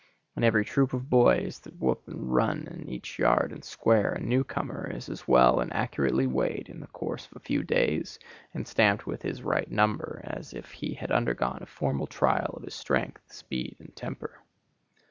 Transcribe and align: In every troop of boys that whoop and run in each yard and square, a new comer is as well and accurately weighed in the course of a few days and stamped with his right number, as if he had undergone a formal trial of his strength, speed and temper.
In 0.35 0.43
every 0.43 0.65
troop 0.65 0.93
of 0.93 1.11
boys 1.11 1.59
that 1.59 1.79
whoop 1.79 2.07
and 2.07 2.33
run 2.33 2.65
in 2.65 2.89
each 2.89 3.19
yard 3.19 3.51
and 3.51 3.63
square, 3.63 4.13
a 4.13 4.19
new 4.19 4.43
comer 4.43 4.89
is 4.89 5.07
as 5.09 5.27
well 5.27 5.59
and 5.59 5.71
accurately 5.73 6.25
weighed 6.25 6.69
in 6.69 6.79
the 6.79 6.87
course 6.87 7.27
of 7.27 7.33
a 7.35 7.39
few 7.45 7.61
days 7.61 8.17
and 8.51 8.67
stamped 8.67 9.05
with 9.05 9.21
his 9.21 9.43
right 9.43 9.69
number, 9.69 10.21
as 10.23 10.55
if 10.55 10.71
he 10.71 10.95
had 10.95 11.11
undergone 11.11 11.59
a 11.61 11.67
formal 11.67 12.07
trial 12.07 12.55
of 12.57 12.63
his 12.63 12.73
strength, 12.73 13.31
speed 13.31 13.75
and 13.79 13.95
temper. 13.95 14.39